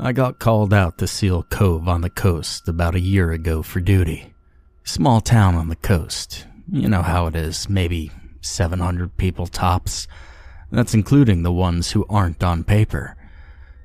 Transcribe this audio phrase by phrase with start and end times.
[0.00, 3.80] I got called out to Seal Cove on the coast about a year ago for
[3.80, 4.32] duty.
[4.84, 6.46] Small town on the coast.
[6.70, 10.06] You know how it is, maybe 700 people tops.
[10.70, 13.16] That's including the ones who aren't on paper.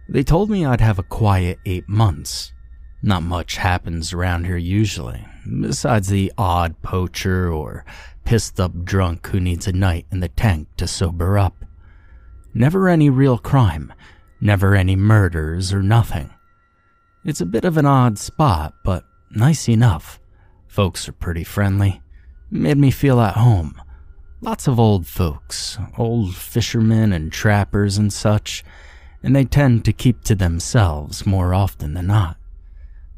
[0.07, 2.53] They told me I'd have a quiet eight months.
[3.01, 5.25] Not much happens around here usually,
[5.61, 7.85] besides the odd poacher or
[8.23, 11.65] pissed up drunk who needs a night in the tank to sober up.
[12.53, 13.91] Never any real crime,
[14.43, 16.29] never any murders or nothing.
[17.23, 20.19] It's a bit of an odd spot, but nice enough.
[20.67, 22.01] Folks are pretty friendly.
[22.51, 23.81] Made me feel at home.
[24.41, 28.65] Lots of old folks, old fishermen and trappers and such,
[29.23, 32.35] and they tend to keep to themselves more often than not.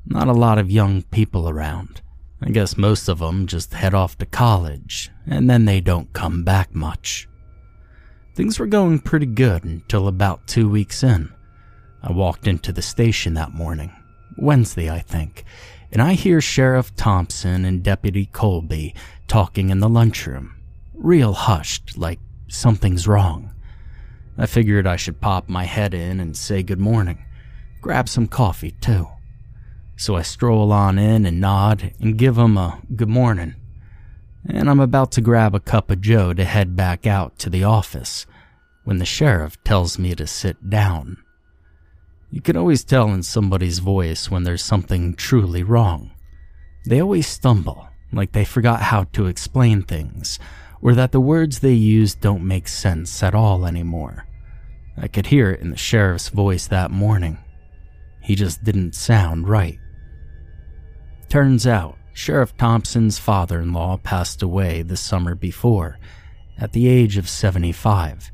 [0.05, 2.01] Not a lot of young people around.
[2.39, 6.43] I guess most of them just head off to college, and then they don't come
[6.43, 7.27] back much.
[8.35, 11.33] Things were going pretty good until about two weeks in.
[12.03, 13.93] I walked into the station that morning,
[14.35, 15.45] Wednesday, I think,
[15.89, 18.93] and I hear Sheriff Thompson and Deputy Colby
[19.29, 20.53] talking in the lunchroom,
[20.93, 22.19] real hushed, like
[22.49, 23.53] something's wrong.
[24.37, 27.23] I figured I should pop my head in and say good morning,
[27.79, 29.07] grab some coffee too.
[29.95, 33.55] So I stroll on in and nod and give 'em a good morning.
[34.47, 37.63] And I'm about to grab a cup of joe to head back out to the
[37.63, 38.25] office
[38.83, 41.17] when the sheriff tells me to sit down.
[42.31, 46.11] You can always tell in somebody's voice when there's something truly wrong.
[46.85, 50.37] They always stumble, like they forgot how to explain things,
[50.81, 54.27] or that the words they use don't make sense at all anymore.
[54.97, 57.39] I could hear it in the sheriff's voice that morning.
[58.21, 59.79] He just didn't sound right.
[61.29, 65.99] Turns out, Sheriff Thompson's father in law passed away the summer before,
[66.57, 68.31] at the age of 75,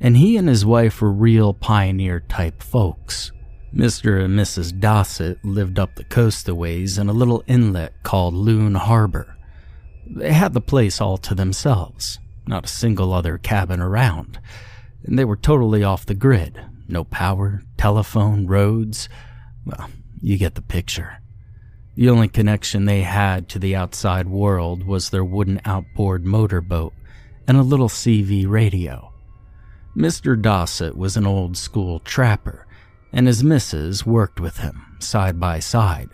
[0.00, 3.30] and he and his wife were real pioneer type folks.
[3.74, 4.24] Mr.
[4.24, 4.80] and Mrs.
[4.80, 9.36] Dossett lived up the coast a ways in a little inlet called Loon Harbor.
[10.06, 14.40] They had the place all to themselves, not a single other cabin around,
[15.04, 16.58] and they were totally off the grid.
[16.88, 19.10] No power, telephone, roads.
[19.66, 19.90] Well,
[20.22, 21.21] you get the picture.
[21.94, 26.94] The only connection they had to the outside world was their wooden outboard motorboat
[27.46, 29.12] and a little CB radio.
[29.94, 30.40] Mr.
[30.40, 32.66] Dossett was an old school trapper,
[33.12, 36.08] and his missus worked with him side by side,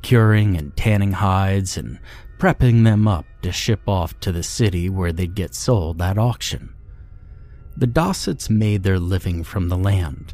[0.00, 1.98] curing and tanning hides and
[2.38, 6.72] prepping them up to ship off to the city where they'd get sold at auction.
[7.76, 10.32] The Dossetts made their living from the land,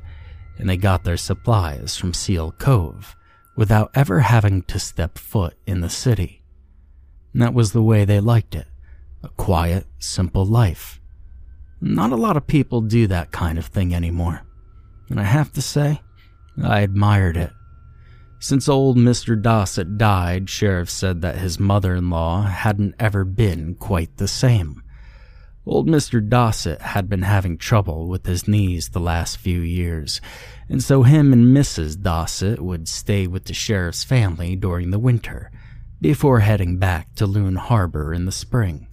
[0.56, 3.16] and they got their supplies from Seal Cove
[3.56, 6.42] without ever having to step foot in the city.
[7.32, 8.66] And that was the way they liked it
[9.22, 11.00] a quiet, simple life.
[11.80, 14.42] Not a lot of people do that kind of thing anymore,
[15.08, 16.00] and I have to say,
[16.62, 17.50] I admired it.
[18.38, 19.40] Since old Mr.
[19.40, 24.82] Dossett died, Sheriff said that his mother in law hadn't ever been quite the same.
[25.66, 26.26] Old Mr.
[26.26, 30.20] Dossett had been having trouble with his knees the last few years,
[30.68, 32.00] and so him and Mrs.
[32.00, 35.50] Dossett would stay with the sheriff's family during the winter,
[36.02, 38.88] before heading back to Loon Harbor in the spring.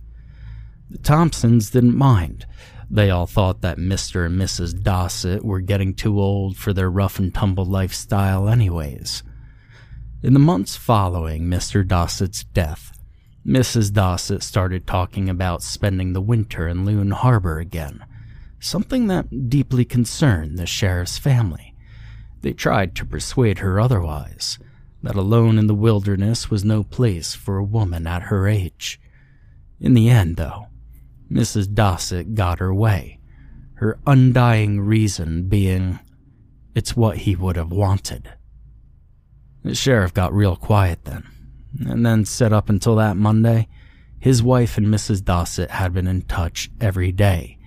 [0.89, 2.45] The Thompsons didn't mind.
[2.89, 4.25] They all thought that Mr.
[4.25, 4.81] and Mrs.
[4.81, 9.23] Dossett were getting too old for their rough and tumble lifestyle, anyways.
[10.23, 11.85] In the months following Mr.
[11.85, 12.97] Dossett's death,
[13.45, 13.91] Mrs.
[13.91, 18.05] Dossett started talking about spending the winter in Loon Harbor again,
[18.59, 21.73] something that deeply concerned the sheriff's family.
[22.41, 24.59] They tried to persuade her otherwise,
[25.01, 28.99] that alone in the wilderness was no place for a woman at her age.
[29.79, 30.67] In the end, though,
[31.31, 31.73] Mrs.
[31.73, 33.19] Dossett got her way,
[33.75, 35.99] her undying reason being
[36.75, 38.31] it's what he would have wanted.
[39.63, 41.23] The sheriff got real quiet then,
[41.79, 43.67] and then set up until that Monday,
[44.19, 45.23] his wife and Mrs.
[45.23, 47.57] Dossett had been in touch every day,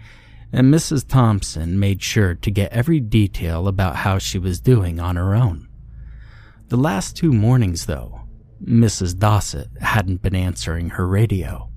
[0.52, 1.06] and Mrs.
[1.06, 5.68] Thompson made sure to get every detail about how she was doing on her own.
[6.68, 8.20] The last two mornings, though,
[8.62, 9.18] Mrs.
[9.18, 11.70] Dossett hadn't been answering her radio.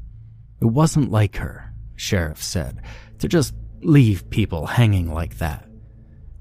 [0.61, 2.81] It wasn't like her, Sheriff said,
[3.19, 5.67] to just leave people hanging like that.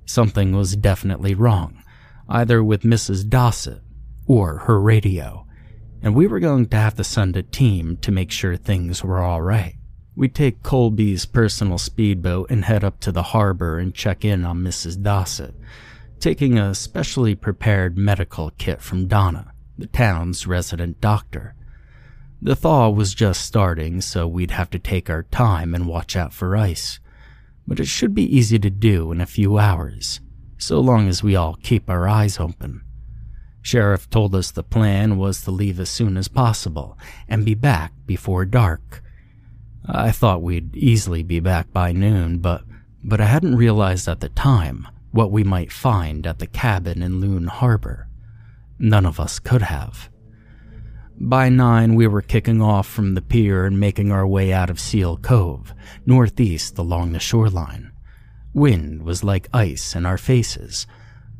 [0.04, 1.82] Something was definitely wrong,
[2.28, 3.28] either with Mrs.
[3.28, 3.80] Dossett
[4.26, 5.45] or her radio,
[6.02, 9.20] and we were going to have to send a team to make sure things were
[9.20, 9.76] all right.
[10.14, 14.62] We'd take Colby's personal speedboat and head up to the harbor and check in on
[14.62, 15.02] Mrs.
[15.02, 15.54] Dossett,
[16.20, 21.54] taking a specially prepared medical kit from Donna, the town's resident doctor.
[22.40, 26.32] The thaw was just starting, so we'd have to take our time and watch out
[26.32, 26.98] for ice.
[27.66, 30.20] But it should be easy to do in a few hours,
[30.56, 32.85] so long as we all keep our eyes open.
[33.66, 36.96] Sheriff told us the plan was to leave as soon as possible
[37.26, 39.02] and be back before dark.
[39.84, 42.62] I thought we'd easily be back by noon, but
[43.02, 47.20] but I hadn't realized at the time what we might find at the cabin in
[47.20, 48.06] Loon Harbor.
[48.78, 50.10] None of us could have.
[51.18, 54.78] By nine, we were kicking off from the pier and making our way out of
[54.78, 55.74] Seal Cove,
[56.04, 57.90] northeast along the shoreline.
[58.54, 60.86] Wind was like ice in our faces,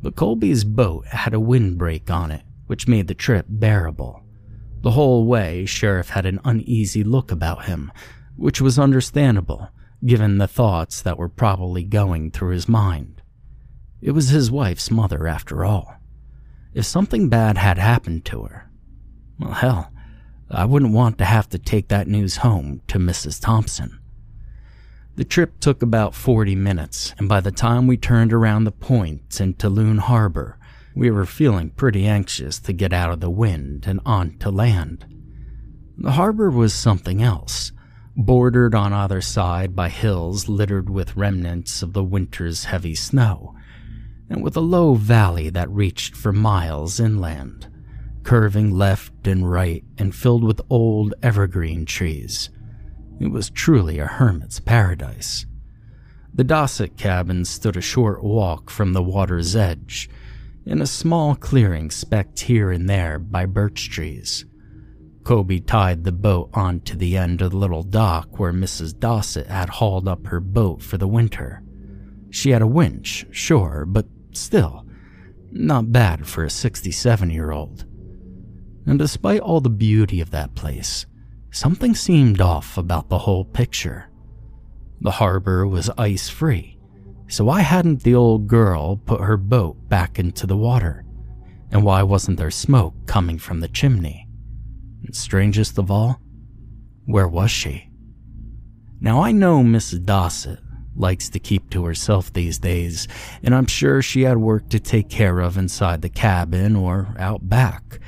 [0.06, 4.22] but Colby's boat had a windbreak on it, which made the trip bearable.
[4.82, 7.90] The whole way, Sheriff had an uneasy look about him,
[8.36, 9.68] which was understandable,
[10.04, 13.20] given the thoughts that were probably going through his mind.
[14.00, 15.96] It was his wife's mother, after all.
[16.72, 18.70] If something bad had happened to her,
[19.40, 19.90] well, hell,
[20.48, 23.40] I wouldn't want to have to take that news home to Mrs.
[23.40, 23.98] Thompson.
[25.16, 29.40] The trip took about 40 minutes, and by the time we turned around the point
[29.40, 30.58] into Loon Harbor,
[30.94, 35.06] we were feeling pretty anxious to get out of the wind and on to land.
[35.96, 37.72] The harbor was something else,
[38.14, 43.54] bordered on either side by hills littered with remnants of the winter's heavy snow,
[44.28, 47.68] and with a low valley that reached for miles inland
[48.26, 52.50] curving left and right and filled with old evergreen trees.
[53.18, 55.46] It was truly a hermit's paradise.
[56.34, 60.10] The Dossett cabin stood a short walk from the water's edge,
[60.64, 64.44] in a small clearing specked here and there by birch trees.
[65.24, 68.98] Colby tied the boat onto the end of the little dock where Mrs.
[68.98, 71.62] Dossett had hauled up her boat for the winter.
[72.30, 74.86] She had a winch, sure, but still,
[75.50, 77.86] not bad for a 67 year old
[78.86, 81.06] and despite all the beauty of that place,
[81.56, 84.10] something seemed off about the whole picture.
[85.00, 86.78] The harbor was ice free,
[87.28, 91.04] so why hadn't the old girl put her boat back into the water?
[91.70, 94.28] And why wasn't there smoke coming from the chimney?
[95.02, 96.20] And strangest of all,
[97.06, 97.90] where was she?
[99.00, 100.04] Now I know Mrs.
[100.04, 100.60] Dossett
[100.94, 103.08] likes to keep to herself these days,
[103.42, 107.48] and I'm sure she had work to take care of inside the cabin or out
[107.48, 107.98] back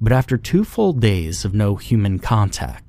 [0.00, 2.85] but after two full days of no human contact,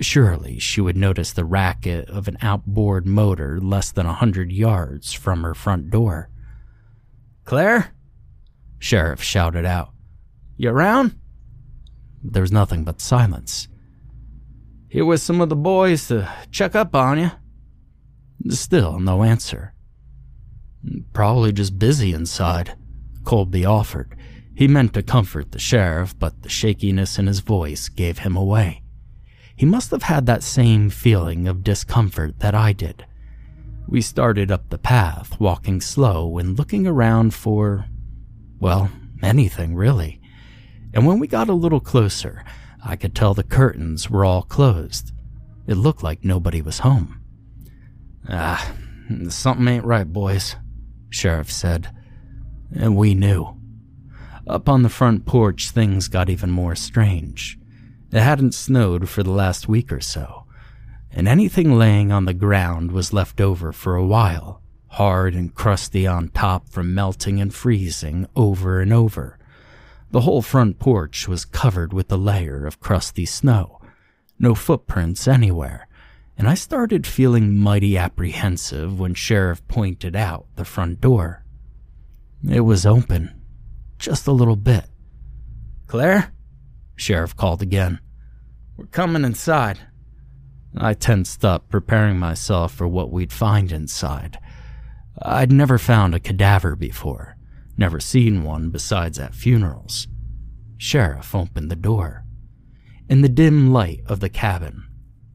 [0.00, 5.12] surely she would notice the racket of an outboard motor less than a hundred yards
[5.12, 6.30] from her front door.
[7.44, 7.94] Claire?
[8.78, 9.92] Sheriff shouted out.
[10.56, 11.18] You around?
[12.22, 13.68] There was nothing but silence.
[14.88, 17.30] Here with some of the boys to check up on you.
[18.48, 19.74] Still no answer.
[21.12, 22.76] Probably just busy inside,
[23.24, 24.16] Colby offered,
[24.56, 28.82] he meant to comfort the sheriff, but the shakiness in his voice gave him away.
[29.56, 33.06] He must have had that same feeling of discomfort that I did.
[33.88, 37.86] We started up the path, walking slow and looking around for,
[38.60, 38.90] well,
[39.22, 40.20] anything really.
[40.92, 42.44] And when we got a little closer,
[42.84, 45.12] I could tell the curtains were all closed.
[45.66, 47.20] It looked like nobody was home.
[48.28, 48.74] Ah,
[49.28, 50.56] something ain't right, boys,
[51.10, 51.94] Sheriff said.
[52.74, 53.56] And we knew.
[54.46, 57.58] Up on the front porch, things got even more strange.
[58.12, 60.44] It hadn't snowed for the last week or so,
[61.10, 66.06] and anything laying on the ground was left over for a while, hard and crusty
[66.06, 69.38] on top from melting and freezing over and over.
[70.10, 73.80] The whole front porch was covered with a layer of crusty snow,
[74.38, 75.88] no footprints anywhere,
[76.38, 81.44] and I started feeling mighty apprehensive when Sheriff pointed out the front door.
[82.48, 83.42] It was open
[83.98, 84.84] just a little bit.
[85.86, 86.32] Claire?
[86.96, 88.00] Sheriff called again.
[88.76, 89.78] We're coming inside.
[90.76, 94.38] I tensed up, preparing myself for what we'd find inside.
[95.22, 97.36] I'd never found a cadaver before,
[97.78, 100.08] never seen one besides at funerals.
[100.76, 102.24] Sheriff opened the door.
[103.08, 104.84] In the dim light of the cabin,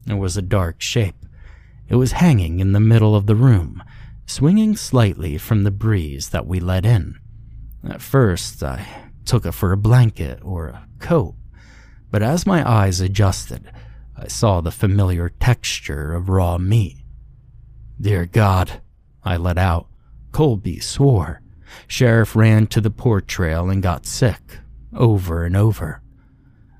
[0.04, 1.26] there was a dark shape.
[1.88, 3.82] It was hanging in the middle of the room,
[4.26, 7.18] swinging slightly from the breeze that we let in.
[7.88, 8.86] At first, I
[9.24, 11.34] took it for a blanket or a coat,
[12.12, 13.72] but as my eyes adjusted,
[14.14, 16.98] I saw the familiar texture of raw meat.
[17.98, 18.82] Dear God,
[19.24, 19.88] I let out,
[20.30, 21.40] Colby swore.
[21.86, 24.58] Sheriff ran to the port trail and got sick,
[24.94, 26.02] over and over.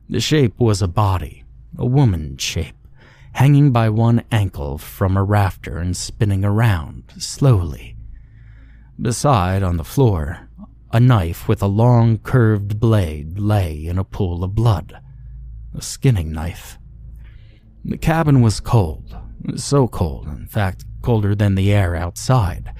[0.06, 1.44] The shape was a body,
[1.78, 2.76] a woman's shape,
[3.32, 7.96] hanging by one ankle from a rafter and spinning around slowly.
[9.00, 10.50] Beside, on the floor,
[10.90, 15.00] a knife with a long curved blade lay in a pool of blood.
[15.74, 16.78] A skinning knife.
[17.84, 19.16] The cabin was cold,
[19.56, 22.72] so cold, in fact, colder than the air outside.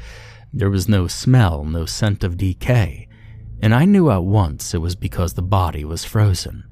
[0.53, 3.09] There was no smell, no scent of decay,
[3.61, 6.65] and I knew at once it was because the body was frozen.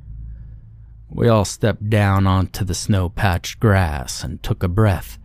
[1.08, 5.18] We all stepped down onto the snow patched grass and took a breath.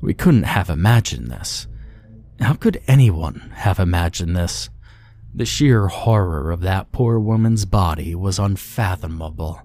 [0.00, 1.68] We couldn't have imagined this.
[2.40, 4.68] How could anyone have imagined this?
[5.34, 9.60] The sheer horror of that poor woman's body was unfathomable.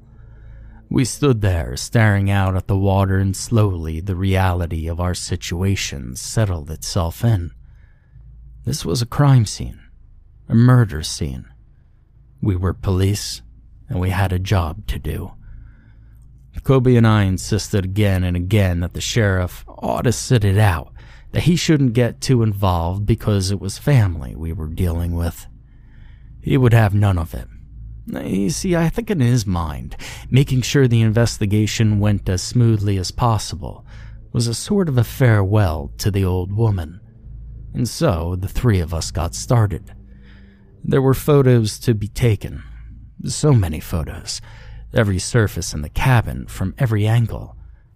[0.89, 6.15] We stood there, staring out at the water, and slowly the reality of our situation
[6.15, 7.51] settled itself in.
[8.63, 9.79] This was a crime scene,
[10.47, 11.45] a murder scene.
[12.41, 13.41] We were police,
[13.89, 15.33] and we had a job to do.
[16.63, 20.91] Colby and I insisted again and again that the sheriff ought to sit it out,
[21.31, 25.47] that he shouldn't get too involved because it was family we were dealing with.
[26.41, 27.47] He would have none of it.
[28.07, 29.97] You see, I think in his mind,
[30.29, 33.85] making sure the investigation went as smoothly as possible
[34.31, 37.01] was a sort of a farewell to the old woman.
[37.73, 39.93] And so the three of us got started.
[40.83, 42.63] There were photos to be taken.
[43.25, 44.41] So many photos
[44.93, 47.55] every surface in the cabin from every angle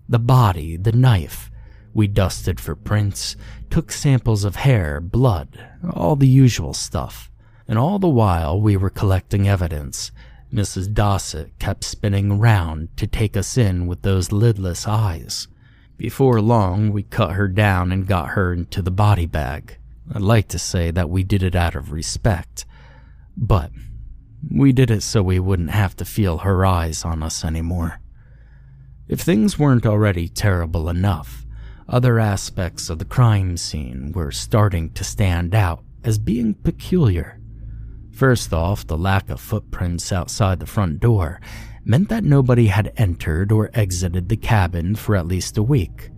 [0.10, 1.50] the body, the knife.
[1.94, 3.38] We dusted for prints,
[3.70, 5.58] took samples of hair, blood,
[5.94, 7.31] all the usual stuff.
[7.72, 10.12] And all the while we were collecting evidence,
[10.54, 10.94] Mrs.
[10.94, 15.48] Dossett kept spinning round to take us in with those lidless eyes.
[15.96, 19.78] Before long, we cut her down and got her into the body bag.
[20.14, 22.66] I'd like to say that we did it out of respect,
[23.38, 23.72] but
[24.54, 28.02] we did it so we wouldn't have to feel her eyes on us anymore.
[29.08, 31.46] If things weren't already terrible enough,
[31.88, 37.41] other aspects of the crime scene were starting to stand out as being peculiar.
[38.22, 41.42] First off, the lack of footprints outside the front door
[41.84, 46.12] meant that nobody had entered or exited the cabin for at least a week.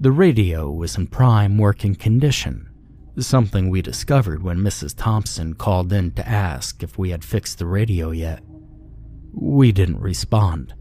[0.00, 2.68] The radio was in prime working condition,
[3.16, 4.96] something we discovered when Mrs.
[4.96, 8.42] Thompson called in to ask if we had fixed the radio yet.
[9.32, 10.74] We didn't respond.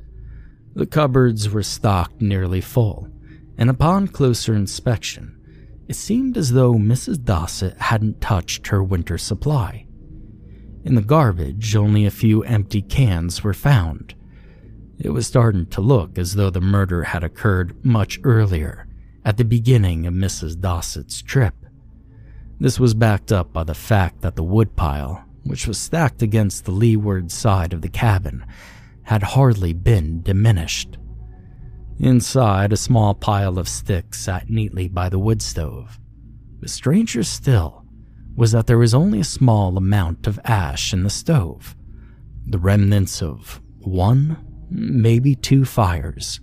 [0.73, 3.07] The cupboards were stocked nearly full,
[3.55, 5.39] and upon closer inspection,
[5.87, 7.23] it seemed as though Mrs.
[7.23, 9.85] Dossett hadn't touched her winter supply.
[10.89, 14.15] In the garbage, only a few empty cans were found.
[14.97, 18.87] It was starting to look as though the murder had occurred much earlier,
[19.23, 20.59] at the beginning of Mrs.
[20.59, 21.53] Dossett's trip.
[22.59, 26.71] This was backed up by the fact that the woodpile, which was stacked against the
[26.71, 28.43] leeward side of the cabin,
[29.03, 30.97] had hardly been diminished.
[31.99, 35.99] Inside, a small pile of sticks sat neatly by the wood stove.
[36.59, 37.85] But stranger still
[38.39, 41.75] was that there was only a small amount of ash in the stove,
[42.47, 44.37] the remnants of one,
[44.69, 46.39] maybe two fires.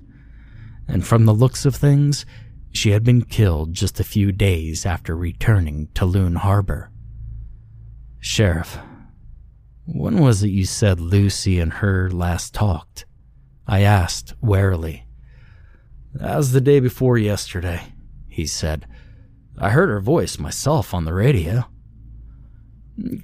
[0.87, 2.27] And from the looks of things,
[2.71, 6.93] she had been killed just a few days after returning to Loon Harbor.
[8.21, 8.79] Sheriff,
[9.87, 13.07] when was it you said Lucy and her last talked?
[13.67, 15.07] I asked warily.
[16.13, 17.95] Was the day before yesterday,
[18.29, 18.87] he said.
[19.59, 21.65] I heard her voice myself on the radio.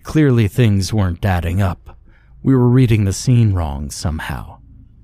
[0.03, 1.99] Clearly, things weren't adding up.
[2.43, 4.59] We were reading the scene wrong somehow.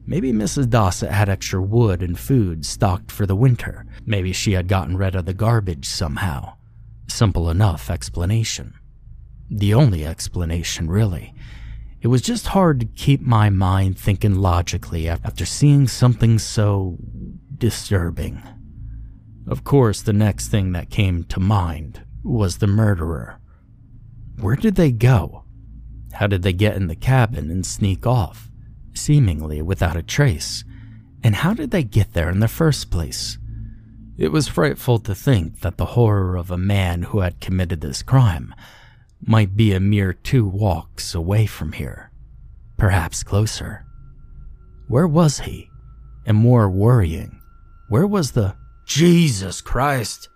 [0.07, 0.71] Maybe Mrs.
[0.71, 3.85] Dossett had extra wood and food stocked for the winter.
[4.07, 6.55] Maybe she had gotten rid of the garbage somehow.
[7.09, 8.75] Simple enough explanation.
[9.51, 11.35] The only explanation, really.
[12.01, 16.97] It was just hard to keep my mind thinking logically after seeing something so
[17.57, 18.43] disturbing.
[19.47, 23.38] Of course, the next thing that came to mind was the murderer.
[24.41, 25.45] Where did they go?
[26.13, 28.49] How did they get in the cabin and sneak off?
[28.99, 30.65] seemingly without a trace.
[31.23, 33.39] And how did they get there in the first place?
[34.17, 38.03] It was frightful to think that the horror of a man who had committed this
[38.03, 38.55] crime
[39.21, 42.11] might be a mere two walks away from here,
[42.77, 43.85] perhaps closer.
[44.89, 45.71] Where was he?
[46.27, 47.41] And more worrying,
[47.89, 48.55] where was the
[48.87, 50.29] Jesus Christ?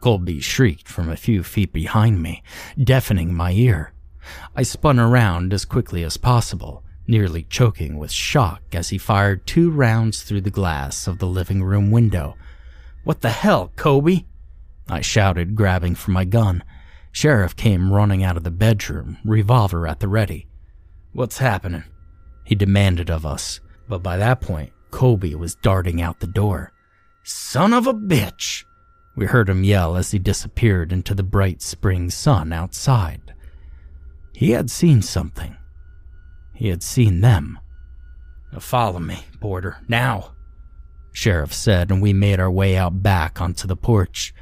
[0.00, 2.42] Colby shrieked from a few feet behind me,
[2.78, 3.92] deafening my ear.
[4.54, 9.70] I spun around as quickly as possible nearly choking with shock as he fired two
[9.70, 12.36] rounds through the glass of the living room window.
[13.04, 14.26] What the hell, Colby?
[14.88, 16.64] I shouted, grabbing for my gun.
[17.12, 20.46] Sheriff came running out of the bedroom, revolver at the ready.
[21.12, 21.84] What's happening?
[22.44, 26.72] He demanded of us, but by that point, Colby was darting out the door.
[27.24, 28.64] Son of a bitch!
[29.16, 33.34] We heard him yell as he disappeared into the bright spring sun outside.
[34.34, 35.56] He had seen something.
[36.54, 37.58] He had seen them.
[38.58, 40.32] Follow me, Porter, now,
[41.12, 44.34] Sheriff said, and we made our way out back onto the porch.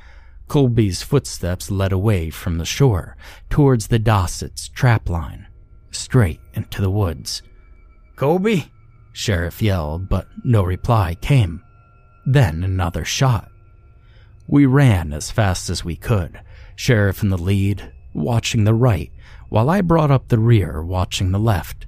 [0.48, 3.16] Colby's footsteps led away from the shore,
[3.48, 5.46] towards the Dossett's trapline,
[5.92, 7.42] straight into the woods.
[8.16, 8.72] Colby?
[9.12, 11.62] Sheriff yelled, but no reply came.
[12.26, 13.50] Then another shot.
[14.46, 16.40] We ran as fast as we could,
[16.76, 19.10] Sheriff in the lead, watching the right,
[19.48, 21.86] while I brought up the rear, watching the left.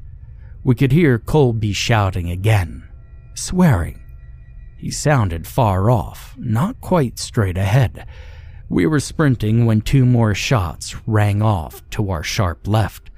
[0.65, 2.89] We could hear Colby shouting again,
[3.35, 4.03] swearing.
[4.77, 8.07] He sounded far off, not quite straight ahead,
[8.69, 13.11] we were sprinting when two more shots rang off to our sharp left.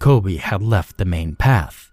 [0.00, 1.92] Colby had left the main path.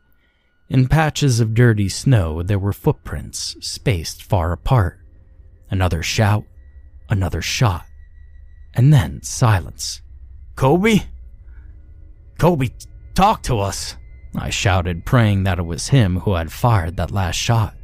[0.68, 5.00] In patches of dirty snow, there were footprints spaced far apart.
[5.70, 6.46] Another shout,
[7.12, 7.86] another shot,
[8.74, 10.02] and then silence.
[10.56, 11.04] Colby?
[12.40, 12.74] Colby,
[13.14, 13.96] talk to us!
[14.36, 17.76] I shouted, praying that it was him who had fired that last shot.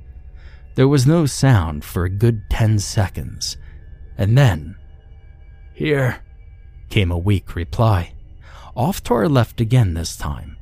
[0.76, 3.58] There was no sound for a good ten seconds,
[4.18, 4.78] and then
[5.78, 6.24] here,
[6.90, 8.14] came a weak reply.
[8.76, 10.58] Off to our left again this time.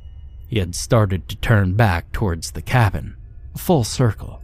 [0.47, 3.15] He had started to turn back towards the cabin,
[3.55, 4.41] full circle.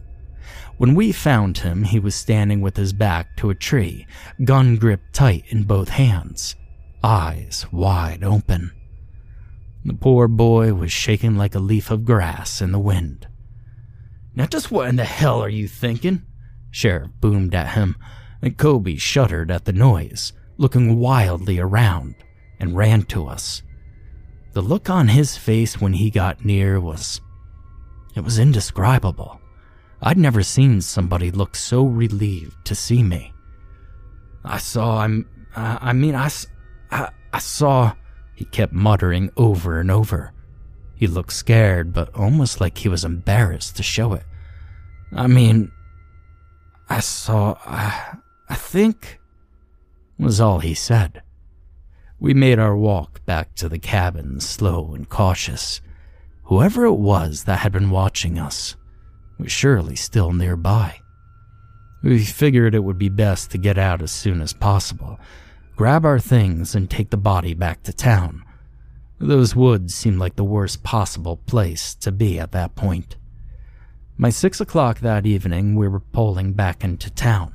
[0.78, 4.06] When we found him, he was standing with his back to a tree,
[4.44, 6.56] gun gripped tight in both hands,
[7.02, 8.72] eyes wide open.
[9.84, 13.26] The poor boy was shaking like a leaf of grass in the wind.
[14.34, 16.22] Now, just what in the hell are you thinking?
[16.70, 17.96] Sheriff boomed at him,
[18.40, 22.14] and Colby shuddered at the noise looking wildly around,
[22.60, 23.62] and ran to us.
[24.52, 27.20] The look on his face when he got near was.
[28.14, 29.40] it was indescribable.
[30.04, 33.32] I'd never seen somebody look so relieved to see me.
[34.44, 36.28] I saw, I'm, I mean, I,
[36.90, 37.94] I, I saw,
[38.34, 40.32] he kept muttering over and over.
[40.96, 44.24] He looked scared, but almost like he was embarrassed to show it.
[45.12, 45.70] I mean,
[46.88, 48.16] I saw, I,
[48.48, 49.20] I think,
[50.18, 51.22] was all he said.
[52.18, 55.80] We made our walk back to the cabin slow and cautious.
[56.44, 58.76] Whoever it was that had been watching us
[59.38, 61.00] was surely still nearby.
[62.02, 65.20] We figured it would be best to get out as soon as possible,
[65.76, 68.44] grab our things, and take the body back to town.
[69.18, 73.16] Those woods seemed like the worst possible place to be at that point.
[74.18, 77.54] By six o'clock that evening, we were pulling back into town.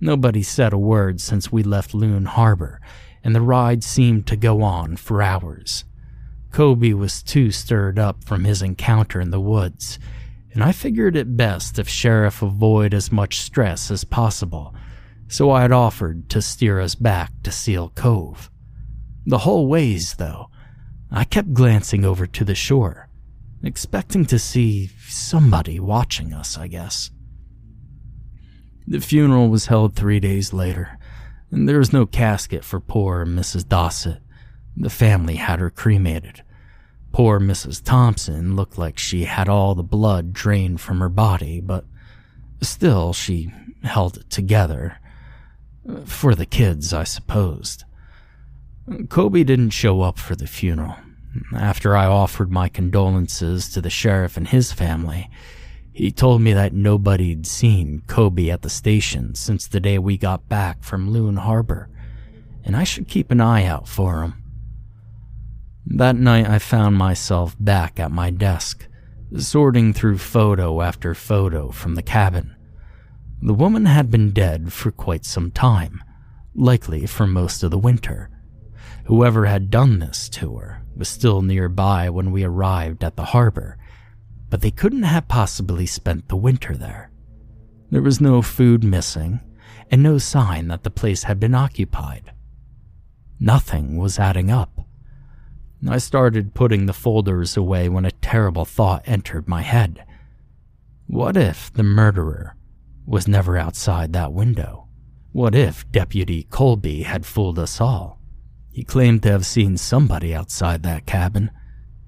[0.00, 2.80] Nobody said a word since we left Loon Harbor,
[3.24, 5.84] and the ride seemed to go on for hours.
[6.50, 9.98] Colby was too stirred up from his encounter in the woods,
[10.52, 14.74] and I figured it best if Sheriff avoid as much stress as possible,
[15.28, 18.50] so I had offered to steer us back to Seal Cove.
[19.24, 20.50] The whole ways, though,
[21.10, 23.08] I kept glancing over to the shore,
[23.62, 27.10] expecting to see somebody watching us, I guess.
[28.86, 30.98] The funeral was held three days later,
[31.50, 33.66] and there was no casket for poor Mrs.
[33.66, 34.20] Dossett.
[34.76, 36.42] The family had her cremated.
[37.12, 37.84] Poor Mrs.
[37.84, 41.84] Thompson looked like she had all the blood drained from her body, but
[42.62, 43.52] still she
[43.84, 44.98] held it together.
[46.06, 47.84] For the kids, I supposed.
[49.08, 50.96] Colby didn't show up for the funeral.
[51.54, 55.30] After I offered my condolences to the sheriff and his family,
[55.92, 60.48] he told me that nobody'd seen Colby at the station since the day we got
[60.48, 61.90] back from Loon Harbor,
[62.64, 64.41] and I should keep an eye out for him.
[65.86, 68.86] That night, I found myself back at my desk,
[69.36, 72.54] sorting through photo after photo from the cabin.
[73.40, 76.02] The woman had been dead for quite some time,
[76.54, 78.30] likely for most of the winter.
[79.06, 83.78] Whoever had done this to her was still nearby when we arrived at the harbor
[84.52, 87.10] but they couldn't have possibly spent the winter there.
[87.88, 89.40] There was no food missing,
[89.90, 92.34] and no sign that the place had been occupied.
[93.40, 94.81] Nothing was adding up.
[95.88, 100.04] I started putting the folders away when a terrible thought entered my head.
[101.06, 102.56] What if the murderer
[103.04, 104.86] was never outside that window?
[105.32, 108.20] What if Deputy Colby had fooled us all?
[108.70, 111.50] He claimed to have seen somebody outside that cabin,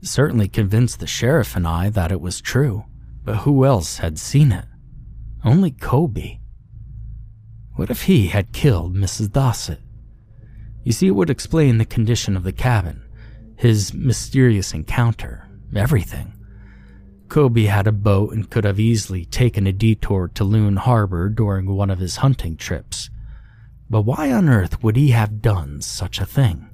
[0.02, 2.84] certainly convinced the sheriff and I that it was true,
[3.24, 4.66] but who else had seen it?
[5.44, 6.40] Only Colby.
[7.74, 9.32] What if he had killed Mrs.
[9.32, 9.80] Dossett?
[10.84, 13.03] You see, it would explain the condition of the cabin,
[13.64, 16.35] his mysterious encounter, everything.
[17.29, 21.66] Colby had a boat and could have easily taken a detour to Loon Harbor during
[21.66, 23.09] one of his hunting trips.
[23.88, 26.68] But why on earth would he have done such a thing?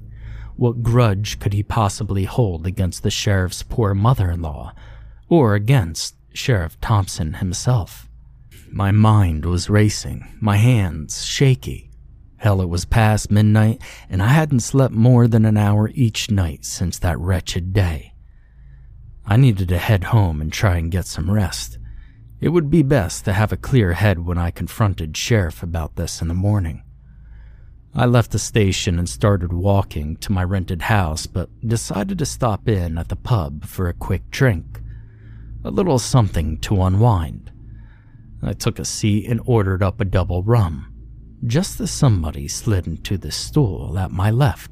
[0.57, 4.73] What grudge could he possibly hold against the sheriff's poor mother in law,
[5.29, 8.09] or against Sheriff Thompson himself?
[8.69, 11.90] My mind was racing, my hands shaky.
[12.41, 16.65] Hell, it was past midnight, and I hadn't slept more than an hour each night
[16.65, 18.15] since that wretched day.
[19.27, 21.77] I needed to head home and try and get some rest.
[22.39, 26.19] It would be best to have a clear head when I confronted Sheriff about this
[26.19, 26.81] in the morning.
[27.93, 32.67] I left the station and started walking to my rented house, but decided to stop
[32.67, 34.81] in at the pub for a quick drink.
[35.63, 37.51] A little something to unwind.
[38.41, 40.90] I took a seat and ordered up a double rum,
[41.45, 44.71] just as somebody slid into the stool at my left.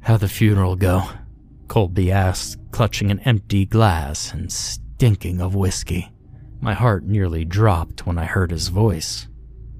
[0.00, 1.04] How'd the funeral go?
[1.68, 6.10] Colby asked, clutching an empty glass and stinking of whiskey.
[6.60, 9.28] My heart nearly dropped when I heard his voice,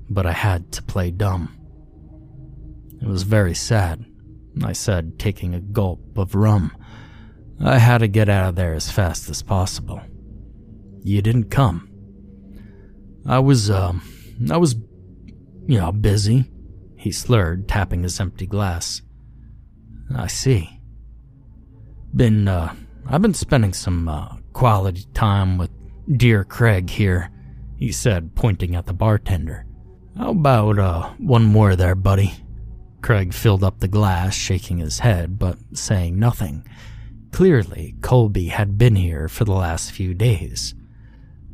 [0.09, 1.57] but I had to play dumb.
[3.01, 4.05] It was very sad,
[4.63, 6.75] I said, taking a gulp of rum.
[7.61, 10.01] I had to get out of there as fast as possible.
[11.03, 11.91] You didn't come.
[13.27, 14.03] I was, um,
[14.51, 14.75] I was,
[15.67, 16.51] you know, busy,
[16.97, 19.03] he slurred, tapping his empty glass.
[20.15, 20.81] I see.
[22.15, 22.75] Been, uh,
[23.07, 25.71] I've been spending some, uh, quality time with
[26.17, 27.31] dear Craig here,
[27.77, 29.67] he said, pointing at the bartender.
[30.17, 32.35] How about, uh, one more there, buddy?
[33.03, 36.67] Craig filled up the glass, shaking his head, but saying nothing.
[37.33, 40.75] Clearly, Colby had been here for the last few days.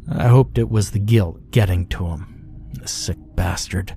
[0.08, 2.70] I hoped it was the guilt getting to him.
[2.74, 3.96] The sick bastard.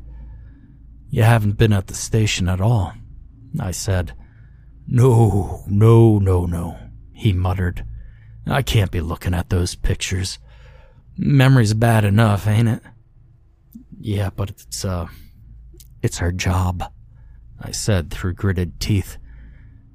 [1.13, 2.91] You haven't been at the station at all,
[3.60, 4.13] I said.
[4.88, 6.80] No, no, no, no,
[7.12, 7.86] he muttered.
[8.47, 10.39] I can't be looking at those pictures.
[11.15, 12.82] Memory's bad enough, ain't it?
[13.99, 15.06] Yeah, but it's, uh,
[16.02, 16.84] it's our job.
[17.62, 19.17] I said through gritted teeth.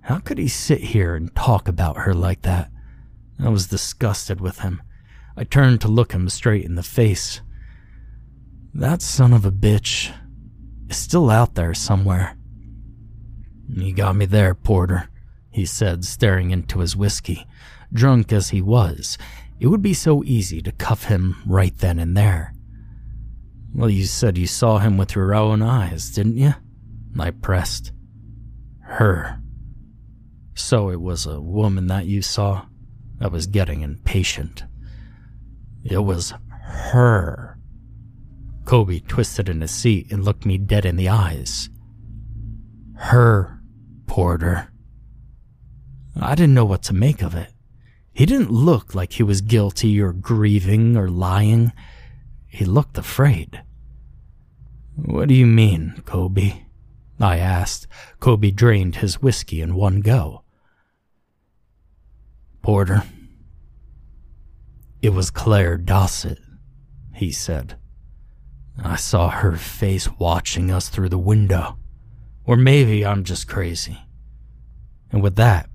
[0.02, 2.70] How could he sit here and talk about her like that?
[3.42, 4.82] I was disgusted with him.
[5.36, 7.40] I turned to look him straight in the face.
[8.72, 10.12] That son of a bitch
[10.88, 12.36] is still out there somewhere.
[13.68, 15.08] You got me there, Porter,
[15.50, 17.46] he said, staring into his whiskey.
[17.92, 19.18] Drunk as he was,
[19.60, 22.54] it would be so easy to cuff him right then and there.
[23.74, 26.54] Well, you said you saw him with your own eyes, didn't you?
[27.18, 27.92] I pressed.
[28.80, 29.40] Her.
[30.54, 32.66] So it was a woman that you saw?
[33.20, 34.64] I was getting impatient.
[35.84, 37.47] It was her.
[38.68, 41.70] Colby twisted in his seat and looked me dead in the eyes.
[42.96, 43.62] Her,
[44.06, 44.70] Porter.
[46.20, 47.50] I didn't know what to make of it.
[48.12, 51.72] He didn't look like he was guilty or grieving or lying.
[52.46, 53.62] He looked afraid.
[54.96, 56.66] What do you mean, Colby?
[57.18, 57.86] I asked.
[58.20, 60.42] Colby drained his whiskey in one go.
[62.60, 63.04] Porter.
[65.00, 66.38] It was Claire Dossett,
[67.14, 67.77] he said.
[68.82, 71.78] I saw her face watching us through the window.
[72.44, 73.98] Or maybe I'm just crazy.
[75.10, 75.68] And with that,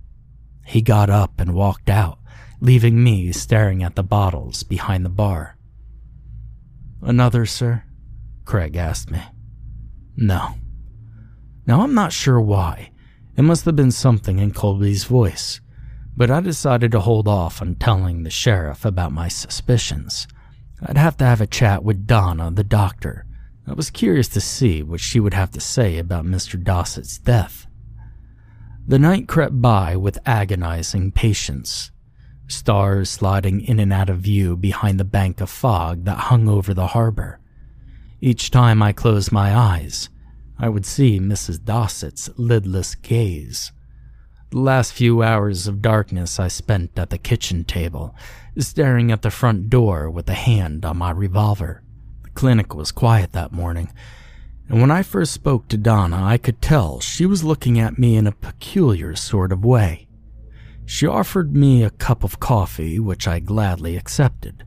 [0.65, 2.19] he got up and walked out,
[2.61, 5.57] leaving me staring at the bottles behind the bar.
[7.01, 7.83] Another, sir?
[8.45, 9.21] Craig asked me.
[10.15, 10.55] No.
[11.65, 12.91] Now, I'm not sure why.
[13.35, 15.59] It must have been something in Colby's voice,
[16.15, 20.27] but I decided to hold off on telling the sheriff about my suspicions.
[20.85, 23.25] I'd have to have a chat with Donna, the doctor.
[23.65, 26.61] I was curious to see what she would have to say about Mr.
[26.61, 27.67] Dossett's death.
[28.85, 31.91] The night crept by with agonizing patience,
[32.47, 36.73] stars sliding in and out of view behind the bank of fog that hung over
[36.73, 37.39] the harbor.
[38.19, 40.09] Each time I closed my eyes,
[40.59, 41.63] I would see Mrs.
[41.63, 43.71] Dossett's lidless gaze.
[44.53, 48.15] The last few hours of darkness I spent at the kitchen table,
[48.55, 51.81] staring at the front door with a hand on my revolver.
[52.21, 53.91] The clinic was quiet that morning,
[54.69, 58.15] and when I first spoke to Donna, I could tell she was looking at me
[58.15, 60.07] in a peculiar sort of way.
[60.85, 64.63] She offered me a cup of coffee, which I gladly accepted.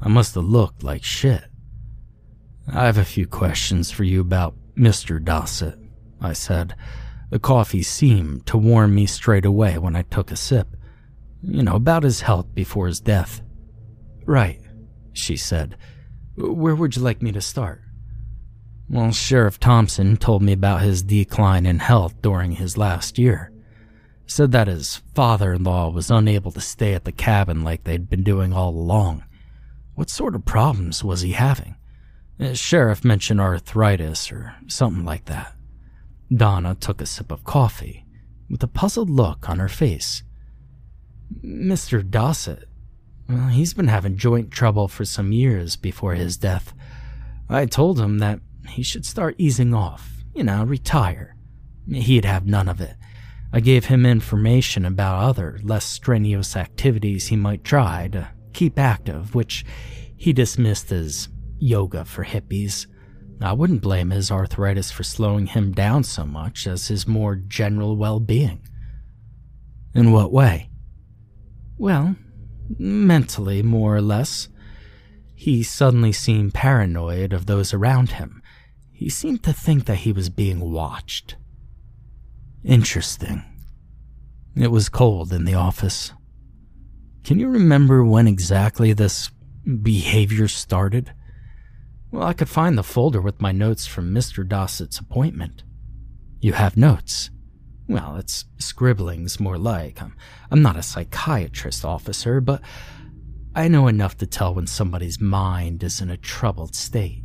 [0.00, 1.44] I must have looked like shit.
[2.66, 5.22] I have a few questions for you about Mr.
[5.22, 5.78] Dossett,
[6.20, 6.74] I said.
[7.30, 10.76] The coffee seemed to warm me straight away when I took a sip.
[11.42, 13.40] You know, about his health before his death.
[14.26, 14.60] Right,
[15.12, 15.76] she said.
[16.36, 17.82] Where would you like me to start?
[18.88, 23.52] Well, Sheriff Thompson told me about his decline in health during his last year.
[24.26, 28.10] Said that his father in law was unable to stay at the cabin like they'd
[28.10, 29.24] been doing all along.
[29.94, 31.76] What sort of problems was he having?
[32.38, 35.54] The sheriff mentioned arthritis or something like that.
[36.34, 38.06] Donna took a sip of coffee
[38.48, 40.22] with a puzzled look on her face.
[41.44, 42.08] Mr.
[42.08, 42.64] Dossett,
[43.28, 46.74] well, he's been having joint trouble for some years before his death.
[47.48, 51.36] I told him that he should start easing off, you know, retire.
[51.88, 52.96] He'd have none of it.
[53.52, 59.34] I gave him information about other, less strenuous activities he might try to keep active,
[59.34, 59.64] which
[60.16, 62.86] he dismissed as yoga for hippies.
[63.42, 67.96] I wouldn't blame his arthritis for slowing him down so much as his more general
[67.96, 68.60] well being.
[69.94, 70.70] In what way?
[71.78, 72.16] Well,
[72.78, 74.48] mentally, more or less.
[75.34, 78.42] He suddenly seemed paranoid of those around him.
[78.92, 81.36] He seemed to think that he was being watched.
[82.62, 83.42] Interesting.
[84.54, 86.12] It was cold in the office.
[87.24, 89.30] Can you remember when exactly this
[89.82, 91.14] behavior started?
[92.10, 94.46] Well, I could find the folder with my notes from Mr.
[94.46, 95.62] Dossett's appointment.
[96.40, 97.30] You have notes?
[97.88, 100.00] Well, it's scribblings more like.
[100.02, 100.16] I'm,
[100.50, 102.62] I'm not a psychiatrist officer, but
[103.54, 107.22] I know enough to tell when somebody's mind is in a troubled state.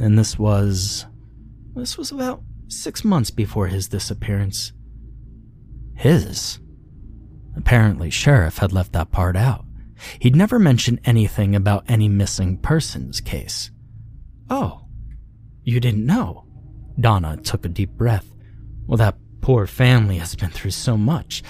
[0.00, 1.06] And this was.
[1.74, 4.72] This was about six months before his disappearance.
[5.94, 6.58] His?
[7.56, 9.64] Apparently, Sheriff had left that part out.
[10.18, 13.70] He'd never mentioned anything about any missing persons case.
[14.50, 14.86] Oh,
[15.62, 16.46] you didn't know?
[16.98, 18.32] Donna took a deep breath.
[18.86, 21.42] Well, that poor family has been through so much.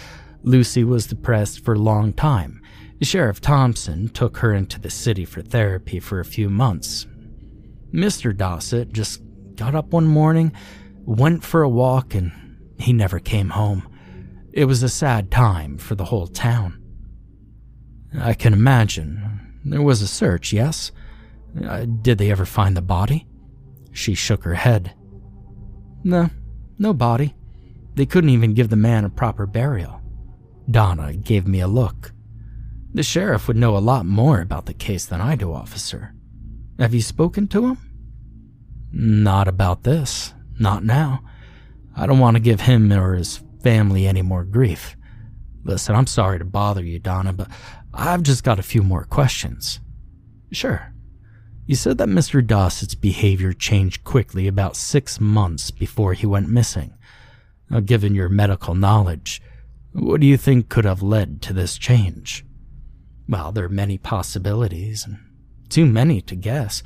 [0.42, 2.60] Lucy was depressed for a long time.
[3.00, 7.06] Sheriff Thompson took her into the city for therapy for a few months.
[7.92, 8.36] Mr.
[8.36, 9.22] Dossett just
[9.54, 10.52] got up one morning,
[11.04, 12.32] went for a walk, and
[12.78, 13.88] he never came home.
[14.52, 16.82] It was a sad time for the whole town.
[18.16, 19.60] I can imagine.
[19.64, 20.92] There was a search, yes?
[21.64, 23.26] Uh, did they ever find the body?
[23.92, 24.94] She shook her head.
[26.04, 26.30] No,
[26.78, 27.34] no body.
[27.94, 30.00] They couldn't even give the man a proper burial.
[30.70, 32.12] Donna gave me a look.
[32.94, 36.14] The sheriff would know a lot more about the case than I do, officer.
[36.78, 37.78] Have you spoken to him?
[38.92, 40.32] Not about this.
[40.58, 41.22] Not now.
[41.96, 44.96] I don't want to give him or his family any more grief.
[45.68, 47.48] Listen, I'm sorry to bother you, Donna, but
[47.92, 49.80] I've just got a few more questions.
[50.50, 50.94] Sure.
[51.66, 52.44] You said that Mr.
[52.44, 56.94] Dossett's behavior changed quickly about six months before he went missing.
[57.68, 59.42] Now, given your medical knowledge,
[59.92, 62.46] what do you think could have led to this change?
[63.28, 65.18] Well, there are many possibilities, and
[65.68, 66.82] too many to guess.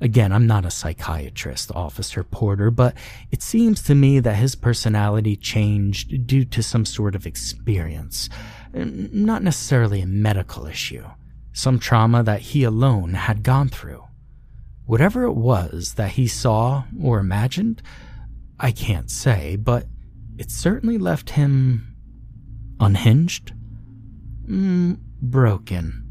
[0.00, 2.94] Again, I'm not a psychiatrist, Officer Porter, but
[3.30, 8.30] it seems to me that his personality changed due to some sort of experience,
[8.72, 11.04] not necessarily a medical issue,
[11.52, 14.04] some trauma that he alone had gone through.
[14.86, 17.82] Whatever it was that he saw or imagined,
[18.58, 19.86] I can't say, but
[20.38, 21.96] it certainly left him
[22.80, 23.52] unhinged?
[24.46, 26.06] Mm, broken.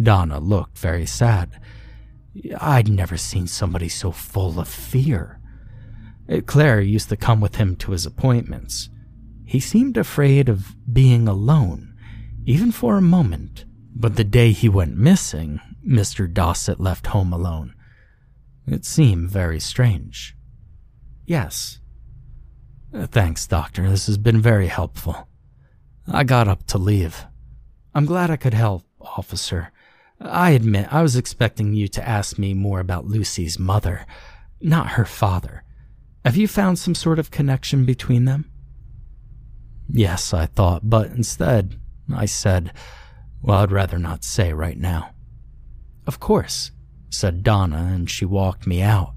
[0.00, 1.60] Donna looked very sad.
[2.60, 5.40] I'd never seen somebody so full of fear.
[6.28, 8.88] Uh, Claire used to come with him to his appointments.
[9.44, 11.94] He seemed afraid of being alone,
[12.46, 13.64] even for a moment.
[13.94, 16.32] But the day he went missing, Mr.
[16.32, 17.74] Dossett left home alone.
[18.66, 20.36] It seemed very strange.
[21.26, 21.80] Yes.
[22.94, 23.88] Uh, thanks, Doctor.
[23.88, 25.28] This has been very helpful.
[26.10, 27.26] I got up to leave.
[27.94, 29.72] I'm glad I could help, officer.
[30.24, 34.06] I admit I was expecting you to ask me more about Lucy's mother,
[34.60, 35.64] not her father.
[36.24, 38.50] Have you found some sort of connection between them?
[39.88, 41.78] Yes, I thought, but instead,
[42.14, 42.72] I said,
[43.42, 45.10] Well, I'd rather not say right now.
[46.06, 46.70] Of course,
[47.10, 49.14] said Donna, and she walked me out.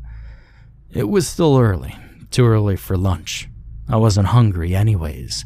[0.92, 1.96] It was still early,
[2.32, 3.50] too early for lunch.
[3.88, 5.46] I wasn't hungry, anyways.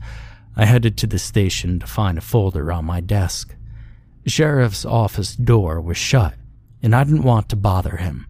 [0.55, 3.55] I headed to the station to find a folder on my desk.
[4.29, 6.35] The sheriff's office door was shut,
[6.83, 8.27] and I didn't want to bother him.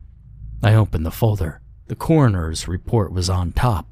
[0.64, 1.60] I opened the folder.
[1.88, 3.86] The coroner's report was on top.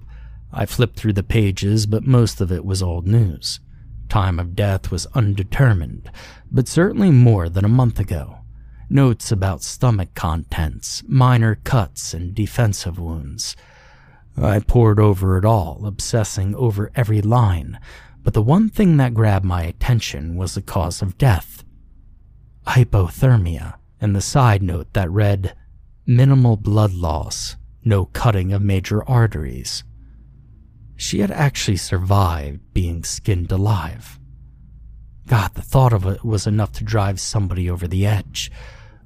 [0.53, 3.59] I flipped through the pages, but most of it was old news.
[4.07, 6.09] Time of death was undetermined,
[6.49, 8.37] but certainly more than a month ago.
[8.89, 13.57] Notes about stomach contents, minor cuts, and defensive wounds.
[14.37, 17.81] I pored over it all, obsessing over every line,
[18.23, 21.56] but the one thing that grabbed my attention was the cause of death
[22.67, 25.55] hypothermia, and the side note that read
[26.05, 29.83] minimal blood loss, no cutting of major arteries.
[30.95, 34.19] She had actually survived being skinned alive.
[35.27, 38.51] God, the thought of it was enough to drive somebody over the edge.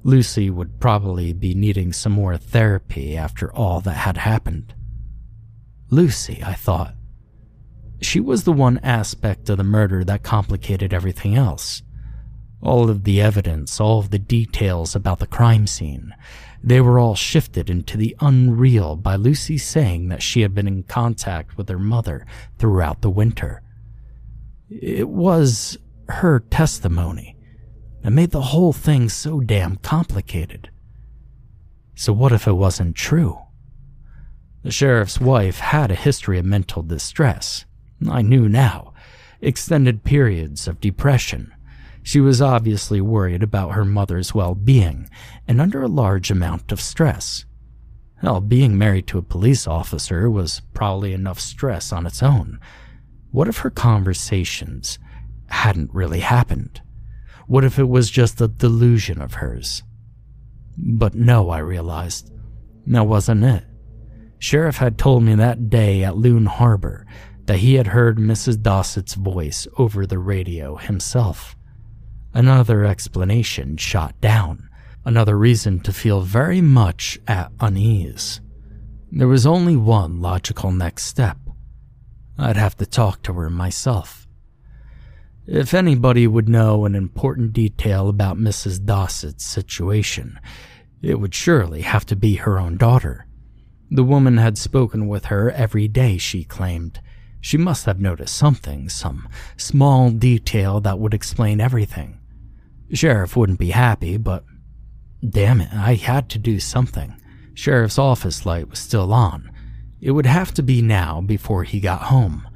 [0.04, 4.74] Lucy would probably be needing some more therapy after all that had happened.
[5.90, 6.94] Lucy, I thought.
[8.00, 11.82] She was the one aspect of the murder that complicated everything else.
[12.62, 16.14] All of the evidence, all of the details about the crime scene,
[16.62, 20.84] they were all shifted into the unreal by Lucy saying that she had been in
[20.84, 22.24] contact with her mother
[22.58, 23.62] throughout the winter.
[24.70, 25.76] It was
[26.08, 27.36] her testimony
[28.02, 30.70] that made the whole thing so damn complicated.
[31.94, 33.38] So, what if it wasn't true?
[34.62, 37.64] The sheriff's wife had a history of mental distress.
[38.08, 38.94] I knew now.
[39.40, 41.52] Extended periods of depression.
[42.02, 45.08] She was obviously worried about her mother's well being
[45.46, 47.44] and under a large amount of stress.
[48.22, 52.60] Well, being married to a police officer was probably enough stress on its own.
[53.30, 54.98] What if her conversations
[55.48, 56.80] hadn't really happened?
[57.46, 59.82] What if it was just a delusion of hers?
[60.76, 62.30] But no, I realized.
[62.86, 63.64] That wasn't it.
[64.38, 67.06] Sheriff had told me that day at Loon Harbor
[67.46, 68.60] that he had heard Mrs.
[68.60, 71.56] Dossett's voice over the radio himself.
[72.34, 74.68] Another explanation shot down,
[75.04, 78.40] another reason to feel very much at unease.
[79.10, 81.36] There was only one logical next step.
[82.38, 84.26] I'd have to talk to her myself.
[85.46, 88.82] If anybody would know an important detail about Mrs.
[88.82, 90.40] Dossett's situation,
[91.02, 93.26] it would surely have to be her own daughter.
[93.90, 97.00] The woman had spoken with her every day, she claimed.
[97.42, 102.20] She must have noticed something, some small detail that would explain everything.
[102.92, 104.44] Sheriff wouldn't be happy, but
[105.26, 107.14] damn it, I had to do something.
[107.54, 109.50] Sheriff's office light was still on.
[110.00, 112.46] It would have to be now before he got home.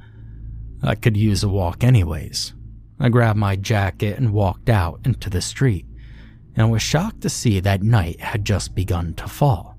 [0.83, 2.53] I could use a walk anyways.
[2.99, 5.85] I grabbed my jacket and walked out into the street,
[6.55, 9.77] and was shocked to see that night had just begun to fall.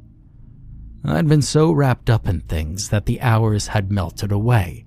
[1.04, 4.84] I'd been so wrapped up in things that the hours had melted away,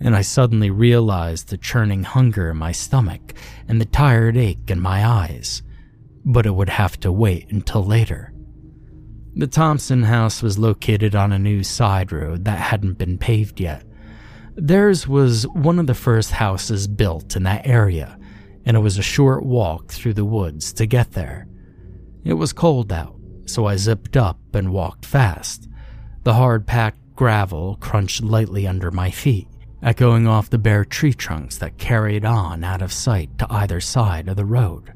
[0.00, 3.34] and I suddenly realized the churning hunger in my stomach
[3.66, 5.62] and the tired ache in my eyes.
[6.24, 8.32] But it would have to wait until later.
[9.34, 13.84] The Thompson house was located on a new side road that hadn't been paved yet.
[14.56, 18.18] Theirs was one of the first houses built in that area,
[18.64, 21.46] and it was a short walk through the woods to get there.
[22.24, 25.68] It was cold out, so I zipped up and walked fast.
[26.24, 29.47] The hard packed gravel crunched lightly under my feet,
[29.82, 34.28] echoing off the bare tree trunks that carried on out of sight to either side
[34.28, 34.92] of the road.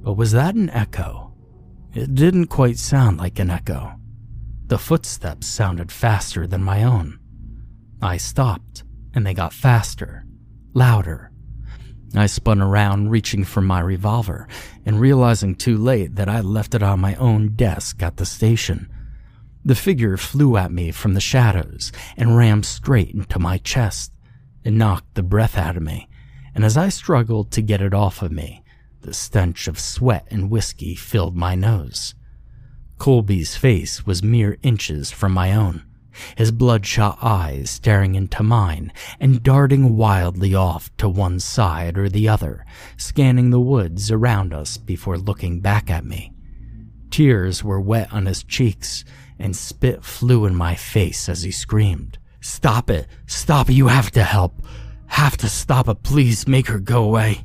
[0.00, 1.32] But was that an echo?
[1.94, 3.94] It didn't quite sound like an echo.
[4.66, 7.18] The footsteps sounded faster than my own.
[8.00, 10.24] I stopped, and they got faster,
[10.74, 11.32] louder,
[12.14, 14.48] I spun around, reaching for my revolver,
[14.86, 18.88] and realizing too late that I left it on my own desk at the station.
[19.68, 24.14] The figure flew at me from the shadows and rammed straight into my chest.
[24.64, 26.08] It knocked the breath out of me,
[26.54, 28.64] and as I struggled to get it off of me,
[29.02, 32.14] the stench of sweat and whiskey filled my nose.
[32.96, 35.84] Colby's face was mere inches from my own
[36.34, 42.26] his bloodshot eyes staring into mine and darting wildly off to one side or the
[42.26, 42.64] other,
[42.96, 46.32] scanning the woods around us before looking back at me.
[47.10, 49.04] Tears were wet on his cheeks,
[49.38, 52.18] and spit flew in my face as he screamed.
[52.40, 53.06] Stop it!
[53.26, 53.74] Stop it!
[53.74, 54.62] You have to help!
[55.06, 56.02] Have to stop it!
[56.02, 57.44] Please make her go away!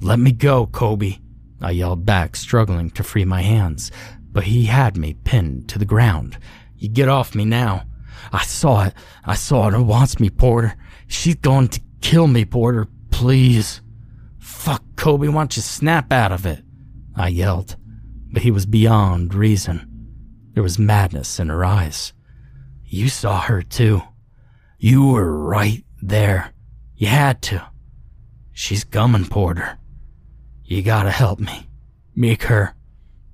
[0.00, 1.20] Let me go, Colby!
[1.60, 3.90] I yelled back, struggling to free my hands,
[4.30, 6.38] but he had me pinned to the ground
[6.78, 7.82] you get off me now.
[8.32, 8.94] I saw it.
[9.24, 9.74] I saw it.
[9.74, 10.76] It wants me, Porter.
[11.08, 12.86] She's going to kill me, Porter.
[13.10, 13.80] Please.
[14.38, 16.62] Fuck, Colby, why don't you snap out of it?
[17.16, 17.76] I yelled,
[18.32, 19.87] but he was beyond reason.
[20.58, 22.12] There was madness in her eyes.
[22.84, 24.02] You saw her too.
[24.76, 26.52] You were right there.
[26.96, 27.70] You had to.
[28.52, 29.78] She's coming, Porter.
[30.64, 31.68] You gotta help me.
[32.16, 32.74] Make her.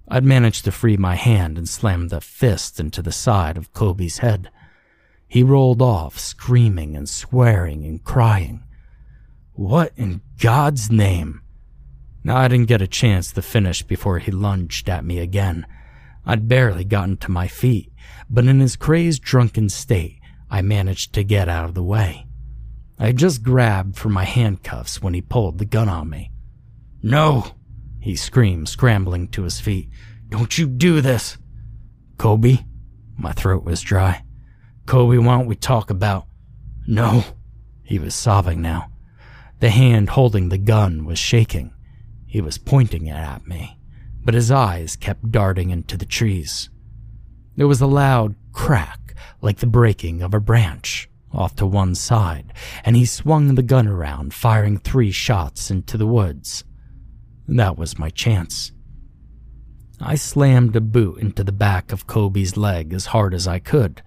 [0.06, 4.18] I'd managed to free my hand and slammed the fist into the side of Colby's
[4.18, 4.50] head.
[5.26, 8.64] He rolled off, screaming and swearing and crying.
[9.54, 11.40] What in God's name?
[12.22, 15.66] Now, I didn't get a chance to finish before he lunged at me again.
[16.26, 17.92] I'd barely gotten to my feet,
[18.30, 20.20] but in his crazed, drunken state,
[20.50, 22.26] I managed to get out of the way.
[22.98, 26.30] I just grabbed for my handcuffs when he pulled the gun on me.
[27.02, 27.46] No!
[28.00, 29.90] he screamed, scrambling to his feet.
[30.28, 31.36] Don't you do this!
[32.18, 32.64] Colby,
[33.16, 34.24] My throat was dry.
[34.86, 36.26] Colby, why don't we talk about.
[36.86, 37.24] No.
[37.82, 38.90] He was sobbing now.
[39.60, 41.72] The hand holding the gun was shaking.
[42.26, 43.78] He was pointing it at me,
[44.24, 46.70] but his eyes kept darting into the trees.
[47.56, 52.52] There was a loud crack, like the breaking of a branch, off to one side,
[52.84, 56.64] and he swung the gun around, firing three shots into the woods.
[57.46, 58.72] That was my chance.
[60.00, 64.02] I slammed a boot into the back of Colby's leg as hard as I could.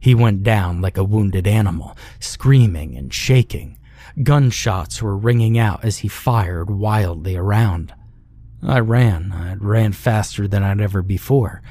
[0.00, 3.78] He went down like a wounded animal, screaming and shaking.
[4.22, 7.92] Gunshots were ringing out as he fired wildly around.
[8.62, 9.32] I ran.
[9.32, 11.62] I ran faster than I'd ever before.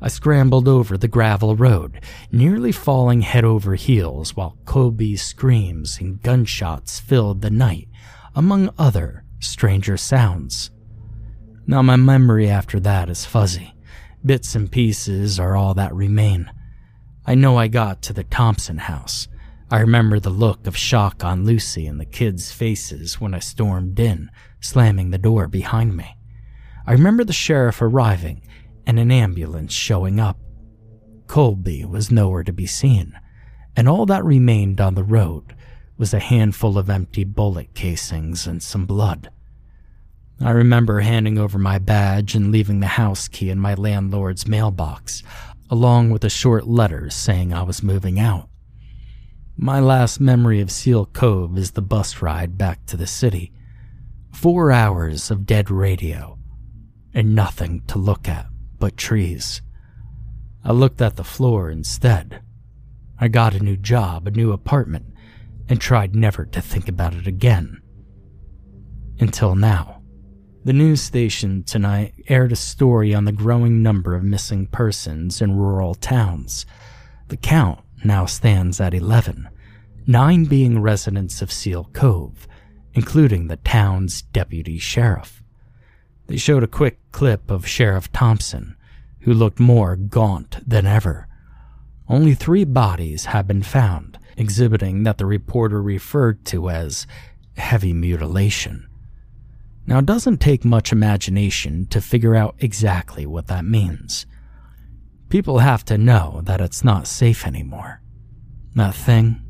[0.00, 2.00] I scrambled over the gravel road,
[2.32, 7.88] nearly falling head over heels while Colby's screams and gunshots filled the night,
[8.34, 10.70] among other stranger sounds.
[11.68, 13.74] Now, my memory after that is fuzzy.
[14.26, 16.50] Bits and pieces are all that remain.
[17.24, 19.28] I know I got to the Thompson house.
[19.70, 23.98] I remember the look of shock on Lucy and the kids' faces when I stormed
[24.00, 24.30] in,
[24.60, 26.16] slamming the door behind me.
[26.86, 28.42] I remember the sheriff arriving
[28.86, 30.38] and an ambulance showing up.
[31.26, 33.18] Colby was nowhere to be seen,
[33.76, 35.54] and all that remained on the road
[35.96, 39.30] was a handful of empty bullet casings and some blood.
[40.40, 45.22] I remember handing over my badge and leaving the house key in my landlord's mailbox,
[45.70, 48.48] along with a short letter saying I was moving out.
[49.56, 53.52] My last memory of Seal Cove is the bus ride back to the city.
[54.32, 56.38] Four hours of dead radio,
[57.14, 58.46] and nothing to look at
[58.78, 59.62] but trees.
[60.64, 62.42] I looked at the floor instead.
[63.18, 65.06] I got a new job, a new apartment,
[65.68, 67.80] and tried never to think about it again.
[69.20, 70.02] Until now.
[70.64, 75.56] The news station tonight aired a story on the growing number of missing persons in
[75.56, 76.66] rural towns.
[77.28, 79.48] The count now stands at 11,
[80.06, 82.46] nine being residents of Seal Cove,
[82.94, 85.41] including the town's deputy sheriff.
[86.32, 88.74] They showed a quick clip of Sheriff Thompson,
[89.20, 91.28] who looked more gaunt than ever.
[92.08, 97.06] Only three bodies had been found, exhibiting that the reporter referred to as
[97.58, 98.88] heavy mutilation.
[99.86, 104.24] Now, it doesn't take much imagination to figure out exactly what that means.
[105.28, 108.00] People have to know that it's not safe anymore.
[108.74, 109.42] That thing,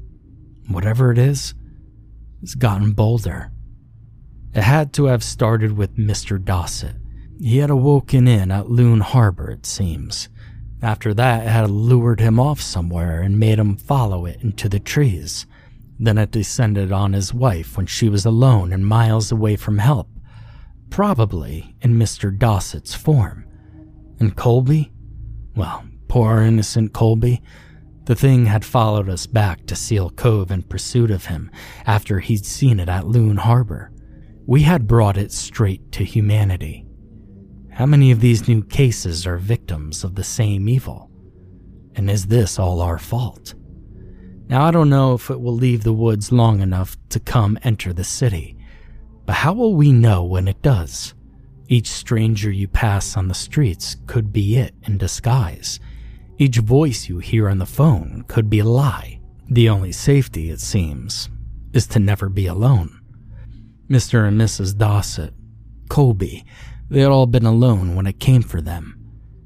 [0.67, 1.55] whatever it is,
[2.41, 3.53] has gotten bolder.
[4.55, 6.43] It had to have started with Mr.
[6.43, 6.97] Dossett.
[7.41, 10.29] He had awoken in at Loon Harbor, it seems.
[10.83, 14.81] After that, it had lured him off somewhere and made him follow it into the
[14.81, 15.47] trees.
[15.99, 20.09] Then it descended on his wife when she was alone and miles away from help,
[20.91, 22.37] probably in Mr.
[22.37, 23.45] Dossett's form.
[24.19, 24.93] And Colby?
[25.55, 27.41] Well, poor innocent Colby.
[28.05, 31.51] The thing had followed us back to Seal Cove in pursuit of him
[31.87, 33.92] after he'd seen it at Loon Harbor.
[34.47, 36.85] We had brought it straight to humanity.
[37.71, 41.11] How many of these new cases are victims of the same evil?
[41.95, 43.55] And is this all our fault?
[44.49, 47.93] Now, I don't know if it will leave the woods long enough to come enter
[47.93, 48.57] the city,
[49.25, 51.15] but how will we know when it does?
[51.69, 55.79] Each stranger you pass on the streets could be it in disguise.
[56.37, 59.21] Each voice you hear on the phone could be a lie.
[59.49, 61.31] The only safety, it seems,
[61.73, 63.02] is to never be alone.
[63.93, 64.27] Mr.
[64.27, 64.75] and Mrs.
[64.79, 65.35] Dossett,
[65.91, 66.47] Colby,
[66.89, 68.99] they had all been alone when it came for them.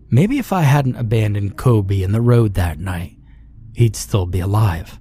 [0.09, 3.16] Maybe if I hadn't abandoned Colby in the road that night,
[3.74, 5.01] he'd still be alive.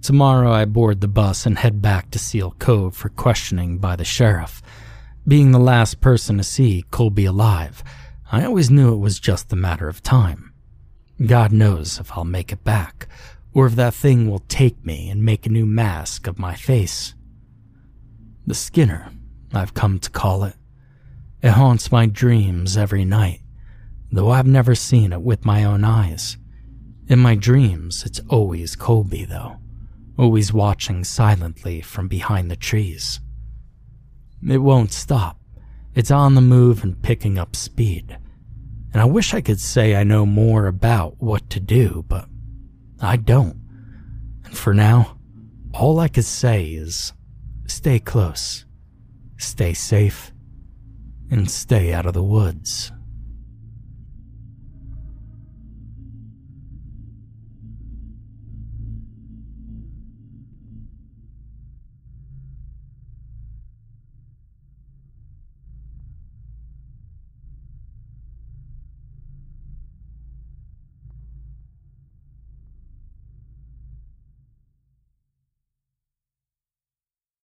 [0.00, 4.04] Tomorrow I board the bus and head back to Seal Cove for questioning by the
[4.04, 4.62] sheriff.
[5.26, 7.82] Being the last person to see Colby alive,
[8.30, 10.52] I always knew it was just a matter of time.
[11.26, 13.08] God knows if I'll make it back,
[13.52, 17.15] or if that thing will take me and make a new mask of my face.
[18.46, 19.10] The Skinner,
[19.52, 20.54] I've come to call it.
[21.42, 23.40] It haunts my dreams every night,
[24.12, 26.36] though I've never seen it with my own eyes.
[27.08, 29.56] In my dreams, it's always Colby, though,
[30.16, 33.18] always watching silently from behind the trees.
[34.48, 35.40] It won't stop.
[35.96, 38.16] It's on the move and picking up speed.
[38.92, 42.28] And I wish I could say I know more about what to do, but
[43.00, 43.60] I don't.
[44.44, 45.18] And for now,
[45.74, 47.12] all I could say is
[47.66, 48.64] Stay close,
[49.38, 50.32] stay safe,
[51.30, 52.92] and stay out of the woods.